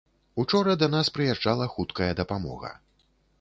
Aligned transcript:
Учора 0.43 0.75
да 0.83 0.87
нас 0.93 1.11
прыязджала 1.17 1.67
хуткая 1.75 2.09
дапамога. 2.21 2.73